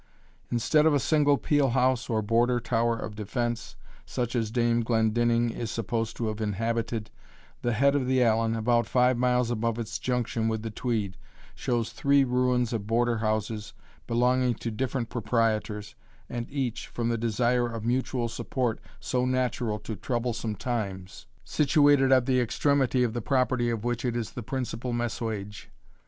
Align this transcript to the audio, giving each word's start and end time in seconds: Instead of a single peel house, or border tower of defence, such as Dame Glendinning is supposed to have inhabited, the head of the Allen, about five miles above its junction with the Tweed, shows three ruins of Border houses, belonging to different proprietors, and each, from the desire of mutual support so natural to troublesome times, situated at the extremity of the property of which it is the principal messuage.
Instead 0.49 0.87
of 0.87 0.95
a 0.95 0.99
single 0.99 1.37
peel 1.37 1.69
house, 1.69 2.09
or 2.09 2.23
border 2.23 2.59
tower 2.59 2.97
of 2.97 3.13
defence, 3.13 3.75
such 4.03 4.35
as 4.35 4.49
Dame 4.49 4.81
Glendinning 4.81 5.51
is 5.51 5.69
supposed 5.69 6.17
to 6.17 6.29
have 6.29 6.41
inhabited, 6.41 7.11
the 7.61 7.73
head 7.73 7.93
of 7.93 8.07
the 8.07 8.23
Allen, 8.23 8.55
about 8.55 8.87
five 8.87 9.15
miles 9.15 9.51
above 9.51 9.77
its 9.77 9.99
junction 9.99 10.47
with 10.47 10.63
the 10.63 10.71
Tweed, 10.71 11.17
shows 11.53 11.91
three 11.91 12.23
ruins 12.23 12.73
of 12.73 12.87
Border 12.87 13.19
houses, 13.19 13.73
belonging 14.07 14.55
to 14.55 14.71
different 14.71 15.09
proprietors, 15.09 15.93
and 16.27 16.49
each, 16.49 16.87
from 16.87 17.09
the 17.09 17.15
desire 17.19 17.67
of 17.67 17.85
mutual 17.85 18.27
support 18.27 18.79
so 18.99 19.23
natural 19.23 19.77
to 19.81 19.95
troublesome 19.95 20.55
times, 20.55 21.27
situated 21.43 22.11
at 22.11 22.25
the 22.25 22.39
extremity 22.41 23.03
of 23.03 23.13
the 23.13 23.21
property 23.21 23.69
of 23.69 23.83
which 23.83 24.03
it 24.03 24.15
is 24.15 24.31
the 24.31 24.41
principal 24.41 24.93
messuage. 24.93 25.69